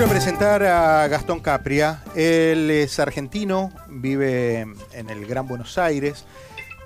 [0.00, 2.02] quiero presentar a Gastón Capria.
[2.16, 4.60] Él es argentino, vive
[4.94, 6.24] en el Gran Buenos Aires.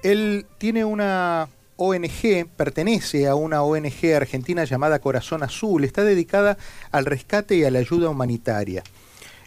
[0.02, 1.46] Él tiene una
[1.76, 5.84] ONG, pertenece a una ONG argentina llamada Corazón Azul.
[5.84, 6.58] Está dedicada
[6.90, 8.82] al rescate y a la ayuda humanitaria.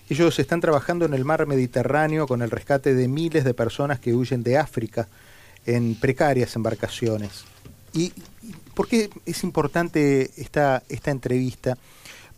[0.07, 4.13] Ellos están trabajando en el mar Mediterráneo con el rescate de miles de personas que
[4.15, 5.09] huyen de África
[5.65, 7.43] en precarias embarcaciones.
[7.91, 8.13] ¿Y
[8.73, 11.77] por qué es importante esta, esta entrevista?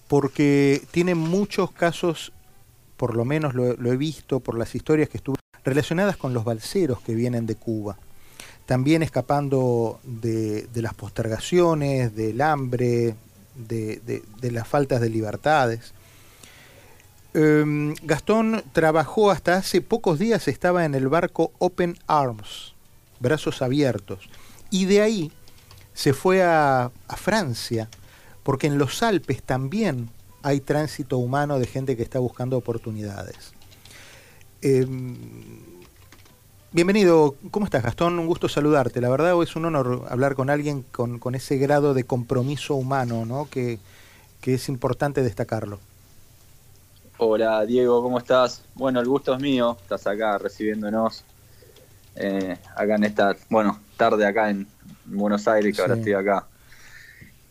[0.10, 2.34] Porque tiene muchos casos,
[2.98, 7.00] por lo menos lo, he visto por las historias que estuve, relacionadas con los balseros
[7.00, 7.98] que vienen de Cuba.
[8.66, 13.16] También escapando de, las postergaciones, del hambre,
[13.56, 15.94] de, las faltas de libertades.
[17.34, 22.74] Em, Gastón trabajó hasta hace pocos días, estaba en el barco Open Arms,
[23.20, 24.28] brazos abiertos,
[24.72, 25.32] y de ahí
[26.00, 27.90] se fue a, Francia,
[28.50, 30.10] porque en los Alpes también
[30.42, 33.54] hay tránsito humano de gente que está buscando oportunidades.
[34.64, 35.16] Em,
[36.72, 38.18] bienvenido, ¿cómo estás Gastón?
[38.18, 39.02] Un gusto saludarte.
[39.02, 43.48] La verdad es un honor hablar con alguien con, ese grado de compromiso humano, ¿no?
[43.52, 43.78] que
[44.42, 45.78] es importante destacarlo.
[47.20, 48.64] Hola Diego, ¿cómo estás?
[48.74, 51.24] Bueno, el gusto es mío, estás acá recibiéndonos
[52.16, 54.66] eh, acá en esta, bueno, tarde acá en
[55.06, 56.48] Buenos Aires, que ahora estoy acá.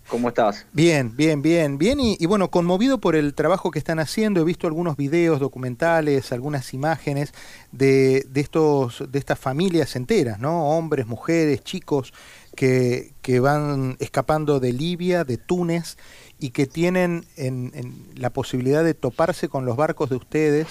[0.09, 0.67] ¿Cómo estás?
[0.73, 4.67] Bien, bien, bien, bien y, bueno, conmovido por el trabajo que están haciendo, he visto
[4.67, 7.35] algunos videos, documentales, algunas imágenes
[7.73, 10.71] de, de estos, de estas familias enteras, ¿no?
[10.71, 12.15] Hombres, mujeres, chicos
[12.57, 15.99] que, que van escapando de Libia, de Túnez
[16.39, 17.73] y que tienen en,
[18.15, 20.67] la posibilidad de toparse con los barcos de ustedes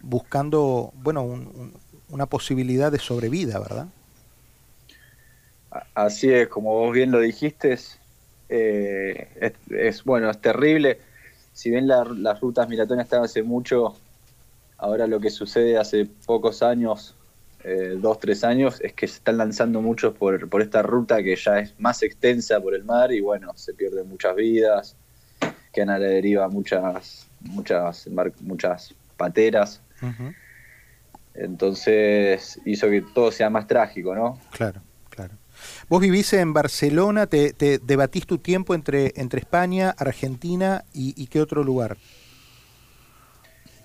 [0.00, 1.40] buscando, bueno,
[2.10, 3.86] una posibilidad de sobrevida, ¿verdad?
[5.94, 7.78] Así es, como vos bien lo dijiste,
[8.54, 10.98] eh, es, bueno, es terrible.
[11.54, 13.96] Si bien las rutas migratorias están hace mucho,
[14.76, 17.14] ahora lo que sucede hace pocos años,
[17.64, 21.34] eh, dos, tres años, es que se están lanzando muchos por, por esta ruta que
[21.36, 24.96] ya es más extensa por el mar y bueno, se pierden muchas vidas,
[25.72, 28.08] quedan a la deriva muchas, muchas,
[28.40, 29.80] muchas pateras.
[31.34, 34.38] Entonces hizo que todo sea más trágico, ¿no?
[34.50, 34.91] Claro, claro.
[35.88, 37.52] Vos vivís en Barcelona, te,
[37.82, 41.96] debatís tu tiempo entre, entre España, Argentina y, qué otro lugar.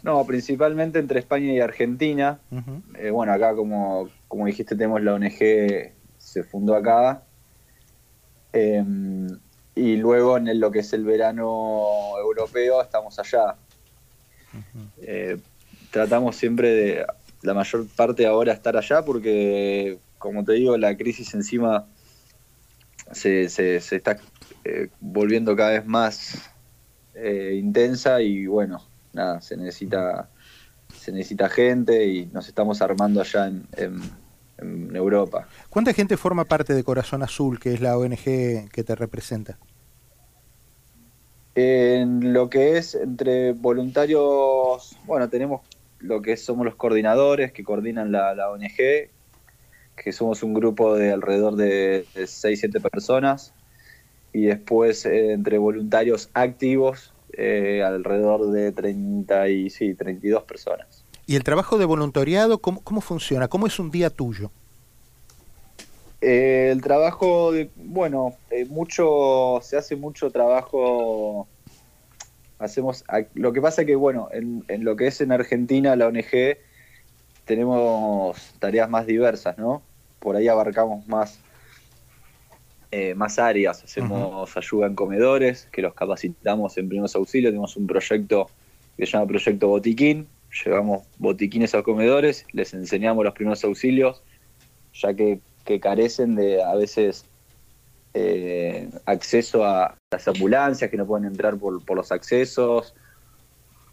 [0.03, 2.39] No, principalmente entre España y Argentina.
[2.95, 5.39] Eh, bueno, acá como, como dijiste tenemos la ONG,
[6.17, 7.23] se fundó acá.
[8.53, 8.83] Eh,
[9.77, 13.55] y luego en lo que es el verano europeo estamos allá.
[15.01, 15.37] Eh,
[15.91, 17.05] tratamos siempre de
[17.43, 21.87] la mayor parte ahora estar allá porque, como te digo, la crisis encima
[23.11, 24.17] se, se, está
[24.63, 26.51] eh, volviendo cada vez más
[27.13, 28.81] eh, intensa y bueno,
[29.13, 30.29] nada, se necesita,
[30.93, 33.67] se necesita gente y nos estamos armando allá en,
[34.57, 35.47] en Europa.
[35.69, 39.57] ¿Cuánta gente forma parte de Corazón Azul, que es la ONG que te representa?
[41.55, 45.61] En lo que es entre voluntarios, bueno, tenemos
[45.99, 49.09] lo que somos los coordinadores que coordinan la, ONG,
[50.01, 53.53] que somos un grupo de alrededor de, 6-7 personas,
[54.31, 61.03] y después eh, entre voluntarios activos, eh, alrededor de 30 y, sí, 32 personas.
[61.25, 63.47] ¿Y el trabajo de voluntariado, cómo, cómo funciona?
[63.47, 64.51] ¿Cómo es un día tuyo?
[66.21, 68.35] Eh, el trabajo, de, bueno,
[68.69, 71.47] mucho, se hace mucho trabajo.
[72.59, 73.03] Hacemos,
[73.35, 76.57] lo que pasa que, bueno, en, lo que es en Argentina, la ONG,
[77.45, 79.83] tenemos tareas más diversas, ¿no?
[80.27, 81.39] Por ahí abarcamos más,
[82.91, 83.83] eh, más áreas.
[83.83, 87.51] Hacemos ayuda en comedores, que los capacitamos en primeros auxilios.
[87.51, 88.49] Tenemos un proyecto
[88.97, 90.27] que se llama Proyecto Botiquín.
[90.65, 94.23] Llevamos botiquines a comedores, les enseñamos los primeros auxilios,
[94.93, 97.25] ya que que carecen de a veces
[98.13, 102.95] eh, acceso a las ambulancias, que no pueden entrar por, los accesos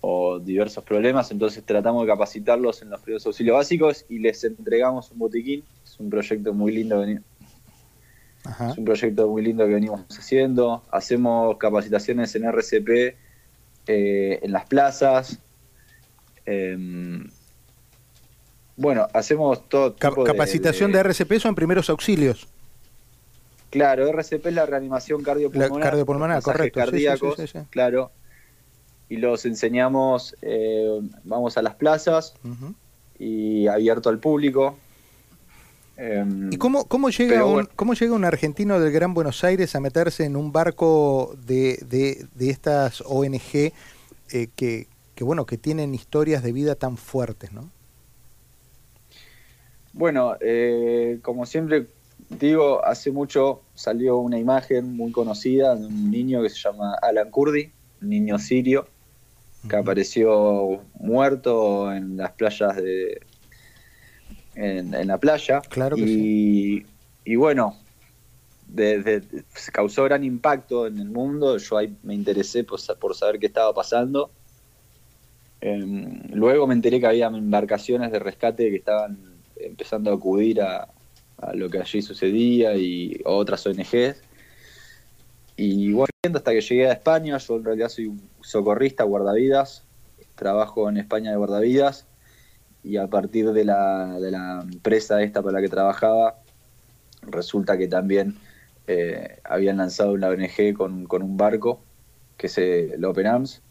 [0.00, 5.10] o diversos problemas, entonces tratamos de capacitarlos en los primeros auxilios básicos y les entregamos
[5.10, 5.64] un botiquín,
[5.94, 7.20] es un proyecto muy lindo Es
[8.76, 10.82] un proyecto muy lindo que venimos haciendo.
[10.90, 13.16] Hacemos capacitaciones en RCP
[13.86, 15.38] eh, en las plazas.
[16.46, 17.28] Em,
[18.76, 22.48] bueno, hacemos todo tipo Capacitación de, RCP son primeros auxilios.
[23.70, 25.78] Claro, RCP es la reanimación cardiopulmonar.
[25.78, 26.80] La cardiopulmonar, correcto.
[26.80, 27.36] Cardíacos,
[27.70, 28.10] claro.
[29.08, 32.34] Y los enseñamos, eh, vamos a las plazas
[33.16, 34.76] y abierto al público.
[35.96, 39.80] Em, ¿Y cómo, cómo, llega un, cómo llega un argentino del Gran Buenos Aires a
[39.80, 43.72] meterse en un barco de, de, de estas ONG
[44.32, 44.86] eh, que,
[45.20, 47.70] bueno, que tienen historias de vida tan fuertes, ¿no?
[49.92, 51.86] Bueno, eh, como siempre
[52.28, 57.30] digo, hace mucho salió una imagen muy conocida de un niño que se llama Alan
[57.30, 57.70] Kurdi,
[58.02, 58.88] un niño sirio,
[59.68, 63.20] que apareció muerto en las playas de.
[64.54, 65.60] En, la playa.
[65.62, 66.86] Claro que y, sí.
[67.24, 67.76] y bueno,
[69.72, 71.58] causó gran impacto en el mundo.
[71.58, 72.80] Yo ahí me interesé por,
[73.14, 74.30] saber qué estaba pasando.
[75.60, 79.18] Em, luego me enteré que había embarcaciones de rescate que estaban
[79.56, 80.88] empezando a acudir a,
[81.38, 84.22] a lo que allí sucedía y otras ONGs.
[85.56, 89.84] Y bueno, hasta que llegué a España, yo en realidad soy un socorrista, guardavidas,
[90.34, 92.06] trabajo en España de guardavidas
[92.84, 96.36] y a partir de la, de la empresa esta para la que trabajaba,
[97.22, 98.36] resulta que también
[98.86, 101.82] eh, habían lanzado una ONG con, un barco,
[102.36, 103.62] que es el Open Arms,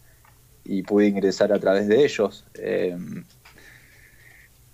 [0.63, 2.45] y pude ingresar a través de ellos.
[2.55, 2.97] Eh,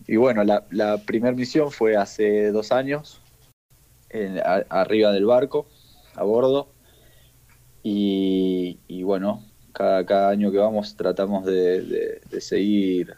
[0.08, 3.22] y bueno, la, primera misión fue hace dos años,
[4.70, 5.68] arriba del barco,
[6.16, 6.70] a bordo.
[7.84, 9.44] Y, bueno,
[9.74, 13.16] cada, cada, año que vamos tratamos de, seguir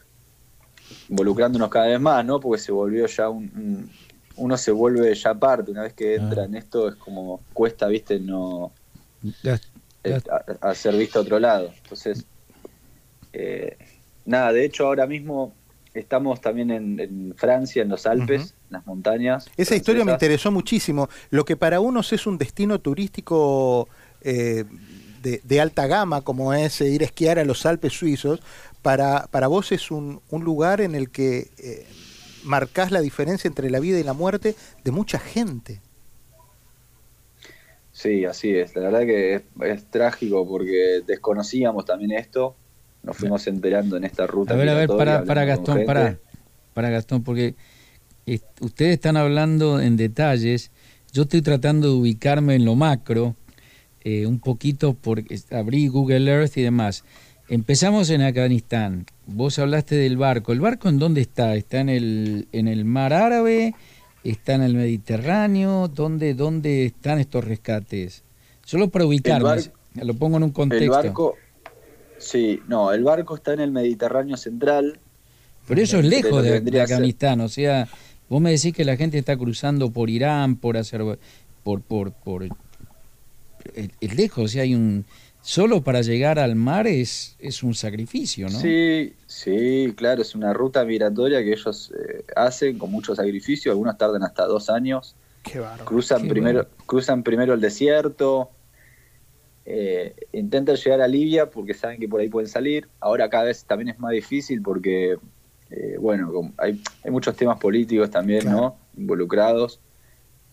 [1.09, 2.39] involucrándonos cada vez más, ¿no?
[2.39, 3.89] Porque se volvió ya un,
[4.35, 8.19] uno se vuelve ya parte, una vez que entra en esto es como cuesta, viste,
[8.19, 8.71] no
[10.61, 11.71] hacer vista a otro lado.
[11.83, 12.25] Entonces,
[13.33, 13.77] eh,
[14.25, 15.53] nada, de hecho ahora mismo
[15.93, 19.49] Estamos también en, Francia, en los Alpes, en las montañas.
[19.57, 21.09] Esa historia me interesó muchísimo.
[21.31, 23.89] Lo que para unos es un destino turístico
[24.21, 24.63] eh,
[25.21, 28.41] de, alta gama, como es ir a esquiar a los Alpes suizos,
[28.81, 31.85] para, para vos es un, lugar en el que eh,
[32.43, 35.81] marcás la diferencia entre la vida y la muerte de mucha gente.
[37.91, 38.75] Sí, así es.
[38.75, 42.55] La verdad que es trágico porque desconocíamos también esto
[43.03, 44.53] nos fuimos enterando en esta ruta.
[44.53, 46.19] A ver, a ver, para, para Gastón, para,
[46.73, 47.55] para Gastón, porque
[48.59, 50.71] ustedes están hablando en detalles,
[51.11, 53.35] yo estoy tratando de ubicarme en lo macro,
[54.03, 57.03] eh, un poquito porque abrí Google Earth y demás.
[57.51, 59.05] Empezamos en Afganistán.
[59.27, 60.53] Vos hablaste del barco.
[60.53, 61.53] ¿El barco en dónde está?
[61.55, 63.75] ¿Está en el, en el mar Árabe?
[64.23, 65.89] ¿Está en el Mediterráneo?
[65.89, 68.23] ¿Dónde, dónde están estos rescates?
[68.63, 70.85] Solo para ubicarme, lo pongo en un contexto.
[70.85, 71.35] El barco,
[72.17, 74.97] Sí, no, el barco está en el Mediterráneo central.
[75.67, 77.85] Pero eso es lejos de, Afganistán, o sea,
[78.29, 81.01] vos me decís que la gente está cruzando por Irán, por hacer,
[81.63, 82.47] por, por, por,
[83.75, 85.03] es, lejos, o sea, hay un,
[85.41, 88.59] solo para llegar al mar es, es un sacrificio, ¿no?
[88.59, 93.97] Sí, sí, claro, es una ruta migratoria que ellos eh, hacen con mucho sacrificio, algunos
[93.97, 95.15] tardan hasta dos años.
[95.43, 98.51] Qué cruzan primero, cruzan primero el desierto,
[99.65, 102.87] eh, intentan llegar a Libia porque saben que por ahí pueden salir.
[102.99, 105.17] Ahora cada vez también es más difícil porque,
[105.71, 108.77] eh, bueno, hay, muchos temas políticos también, ¿no?
[108.95, 109.79] Involucrados,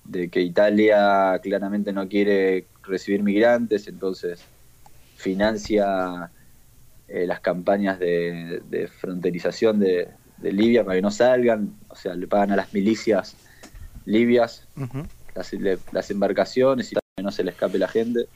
[0.05, 4.41] de que Italia claramente no quiere recibir migrantes, entonces
[5.19, 6.31] financia
[7.09, 10.09] eh, las campañas de, fronterización de,
[10.41, 13.35] Libia para que no salgan, o sea, le pagan a las milicias
[14.05, 14.69] libias
[15.35, 15.53] las,
[15.91, 18.27] las embarcaciones y no se le escape la gente.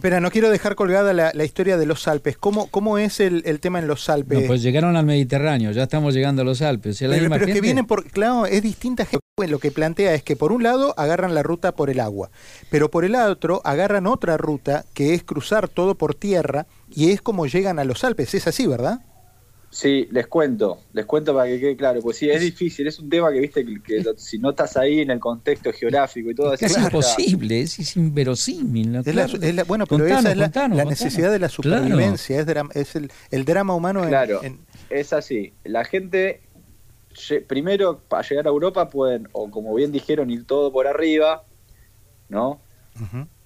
[0.00, 2.36] pero no quiero dejar colgada la, historia de los Alpes.
[2.36, 4.46] ¿Cómo, cómo es el, tema en los Alpes?
[4.46, 6.98] pues llegaron al Mediterráneo, ya estamos llegando a los Alpes.
[7.00, 9.21] pero, es que vienen por, claro, es distinta gente.
[9.38, 12.30] Lo que plantea es que por un lado agarran la ruta por el agua,
[12.70, 17.22] pero por el otro agarran otra ruta que es cruzar todo por tierra y es
[17.22, 18.34] como llegan a los Alpes.
[18.34, 19.00] Es así, ¿verdad?
[19.70, 23.08] Sí, les cuento, les cuento para que quede claro, pues sí, es difícil, es un
[23.08, 26.66] tema que viste que, si no estás ahí en el contexto geográfico y todo eso.
[26.66, 29.00] Es imposible, es, inverosímil.
[29.66, 32.96] bueno, pero esa es la, necesidad de la supervivencia, es,
[33.30, 34.06] el, drama humano.
[34.06, 34.42] Claro,
[34.90, 35.54] es así.
[35.64, 36.42] La gente,
[37.46, 41.44] primero, para llegar a Europa pueden, o como bien dijeron, ir todo por arriba,
[42.28, 42.60] ¿no?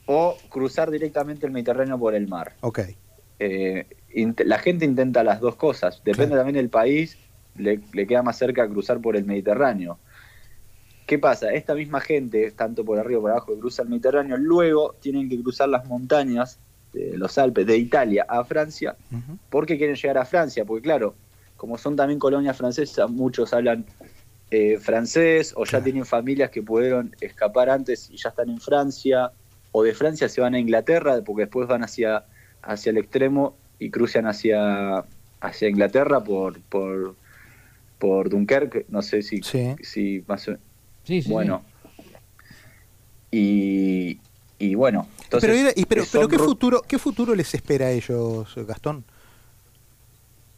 [0.06, 2.54] O cruzar directamente el Mediterráneo por el mar.
[2.60, 2.80] Ok.
[3.38, 3.86] Eh,
[4.44, 6.02] la gente intenta las dos cosas.
[6.04, 7.18] Depende también del país,
[7.56, 9.98] le, queda más cerca cruzar por el Mediterráneo.
[11.06, 11.52] ¿Qué pasa?
[11.52, 15.28] Esta misma gente, tanto por arriba como por abajo, que cruza el Mediterráneo, luego tienen
[15.28, 16.58] que cruzar las montañas
[16.92, 18.96] de los Alpes de Italia a Francia,
[19.50, 21.14] porque quieren llegar a Francia, porque claro,
[21.56, 23.86] como son también colonias francesas, muchos hablan
[24.50, 29.32] eh, francés o ya tienen familias que pudieron escapar antes y ya están en Francia,
[29.72, 32.24] o de Francia se van a Inglaterra, porque después van hacia,
[32.62, 35.04] hacia el extremo y cruzan hacia,
[35.40, 37.14] hacia Inglaterra por, por,
[37.98, 40.56] por Dunkerque, no sé si, si más o
[41.04, 41.62] sí, bueno.
[43.30, 44.20] Y,
[44.58, 45.52] y bueno, pero,
[45.88, 49.04] pero, ¿qué, futuro, ¿qué futuro les espera a ellos, Gastón?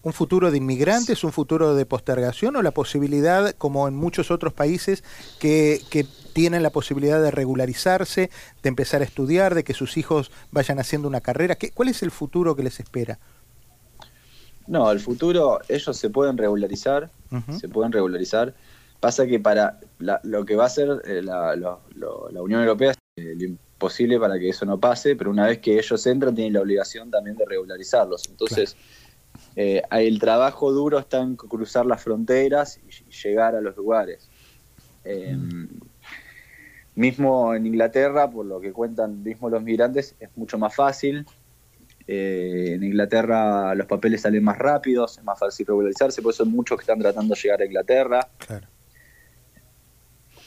[0.03, 4.53] ¿Un futuro de inmigrantes, un futuro de postergación o la posibilidad, como en muchos otros
[4.53, 5.03] países,
[5.41, 8.31] que, que tienen la posibilidad de regularizarse,
[8.63, 11.57] de empezar a estudiar, de que sus hijos vayan haciendo una carrera?
[11.57, 13.19] ¿Qué, ¿Cuál es el futuro que les espera?
[14.69, 17.11] No, el futuro, ellos se pueden regularizar,
[17.59, 18.55] se pueden regularizar.
[19.01, 21.79] Pasa que para lo que va a hacer eh, la,
[22.43, 25.79] Unión Europea es eh, lo imposible para que eso no pase, pero una vez que
[25.79, 28.29] ellos entran tienen la obligación también de regularizarlos.
[28.29, 28.77] Entonces,
[29.61, 34.31] eh, el trabajo duro está en cruzar las fronteras y, llegar a los lugares.
[35.03, 35.69] Em,
[36.95, 41.27] mismo en Inglaterra, por lo que cuentan mismo los migrantes, es mucho más fácil.
[42.07, 46.51] Eh, en Inglaterra los papeles salen más rápidos, es más fácil regularizarse, por eso hay
[46.51, 48.29] muchos que están tratando de llegar a Inglaterra.
[48.39, 48.69] Claro.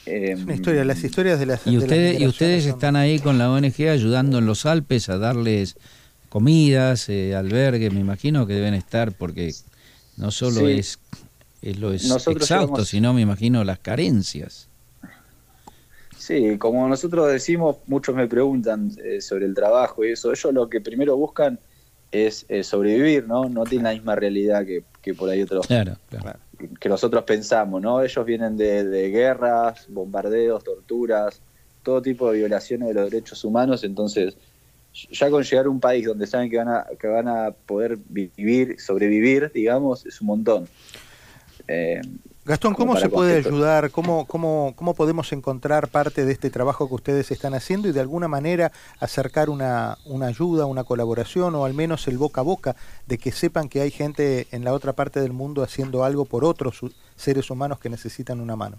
[0.06, 1.66] Eh, es una historia, las historias de las...
[1.66, 5.76] Y, ustedes, y ustedes están ahí con la ONG ayudando en los Alpes a darles
[6.32, 9.52] comidas, eh, albergues, me imagino que deben estar, porque
[10.16, 10.98] no solo es,
[11.60, 14.70] es, lo es exhausto, sino me imagino las carencias.
[16.16, 20.32] Sí, como nosotros decimos, muchos me preguntan eh, sobre el trabajo y eso.
[20.32, 21.58] Ellos lo que primero buscan
[22.10, 23.50] es eh, sobrevivir, ¿no?
[23.50, 25.66] No tienen la misma realidad que, por ahí otros.
[26.80, 28.02] Que nosotros pensamos, ¿no?
[28.02, 31.42] Ellos vienen de, guerras, bombardeos, torturas,
[31.82, 33.84] todo tipo de violaciones de los derechos humanos.
[33.84, 34.34] Entonces,
[34.92, 37.98] ya con llegar a un país donde saben que van a, que van a poder
[38.08, 40.68] vivir, sobrevivir, digamos, es un montón.
[41.68, 42.00] Eh,
[42.44, 43.92] Gastón, ¿cómo se puede ayudar?
[43.92, 48.00] ¿Cómo, cómo, ¿Cómo podemos encontrar parte de este trabajo que ustedes están haciendo y de
[48.00, 52.74] alguna manera acercar una, una ayuda, una colaboración o al menos el boca a boca
[53.06, 56.44] de que sepan que hay gente en la otra parte del mundo haciendo algo por
[56.44, 56.80] otros
[57.14, 58.78] seres humanos que necesitan una mano?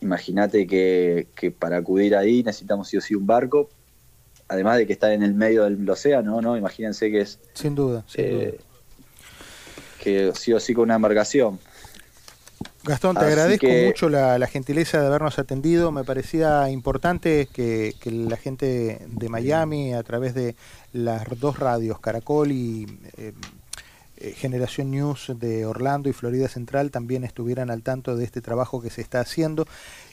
[0.00, 3.68] imagínate que, para acudir ahí necesitamos sí o sí un barco,
[4.48, 6.56] además de que está en el medio del océano, ¿no?
[6.56, 7.38] Imagínense que es...
[7.54, 8.44] Sin duda, sin duda.
[8.44, 8.60] Eh,
[10.02, 11.58] que sí o sí con una embarcación.
[12.84, 15.92] Gastón, te agradezco mucho la, gentileza de habernos atendido.
[15.92, 20.56] Me parecía importante que, la gente de Miami, a través de
[20.92, 22.86] las dos radios, Caracol y
[23.18, 23.32] eh,
[24.20, 28.80] eh, Generación News de Orlando y Florida Central, también estuvieran al tanto de este trabajo
[28.80, 29.66] que se está haciendo.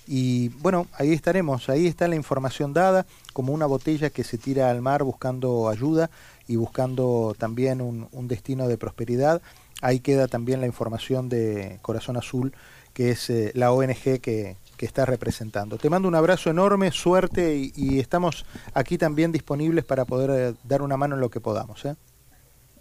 [0.07, 4.69] Y bueno, ahí estaremos, ahí está la información dada, como una botella que se tira
[4.69, 6.09] al mar buscando ayuda
[6.47, 9.41] y buscando también un destino de prosperidad.
[9.81, 12.53] Ahí queda también la información de Corazón Azul,
[12.93, 15.77] que es eh, la ONG que, que está representando.
[15.77, 20.81] Te mando un abrazo enorme, suerte y, estamos aquí también disponibles para poder eh, dar
[20.81, 21.83] una mano en lo que podamos.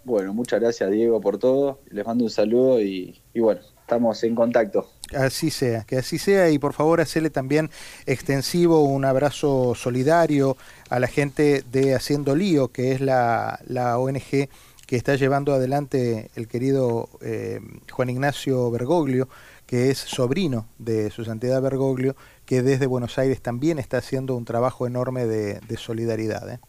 [0.05, 1.79] Bueno, muchas gracias Diego por todo.
[1.89, 4.87] Les mando un saludo y, bueno, estamos en contacto.
[5.13, 7.69] Así sea, que así sea y por favor hacerle también
[8.05, 10.57] extensivo un abrazo solidario
[10.89, 14.47] a la gente de Haciendo Lío, que es la, la ONG
[14.85, 17.59] que está llevando adelante el querido eh,
[17.91, 19.27] Juan Ignacio Bergoglio,
[19.65, 24.45] que es sobrino de su santidad Bergoglio, que desde Buenos Aires también está haciendo un
[24.45, 26.49] trabajo enorme de, solidaridad.
[26.49, 26.59] ¿eh?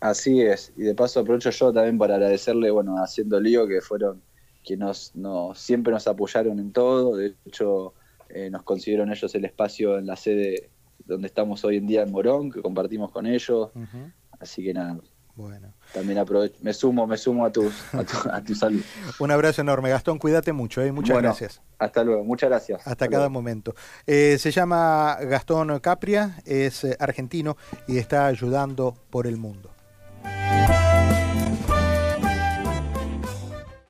[0.00, 4.22] Así es, y de paso aprovecho yo también para agradecerle, bueno, Haciendo Lío, que fueron
[4.64, 7.94] quienes nos, siempre nos apoyaron en todo, de hecho
[8.28, 10.70] eh, nos consiguieron ellos el espacio en la sede
[11.04, 13.70] donde estamos hoy en día en Morón, que compartimos con ellos,
[14.38, 14.98] así que nada,
[15.38, 15.72] bueno.
[15.94, 18.82] También aprovecho, me sumo, me sumo a tu, a tu, salud.
[19.20, 20.90] Un abrazo enorme, Gastón, cuídate mucho, ¿eh?
[20.90, 21.62] muchas gracias.
[21.78, 22.84] Hasta luego, muchas gracias.
[22.84, 23.74] Hasta, cada momento.
[24.04, 29.70] Eh, se llama Gastón Capria, es eh, argentino y está ayudando por el mundo.